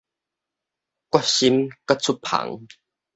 [0.03, 0.03] 決
[1.31, 2.65] 心擱出帆